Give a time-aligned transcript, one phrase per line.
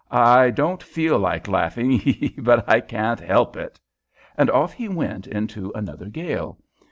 [0.09, 2.33] "I I don't feel like laughing hee hee!
[2.39, 3.79] but I can't help it."
[4.35, 6.57] And off he went into another gale.